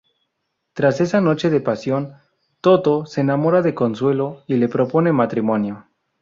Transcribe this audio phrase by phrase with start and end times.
[0.73, 2.13] Tras esa noche de pasión,
[2.59, 5.85] Totó se enamora de Consuelo y le propone matrimonio.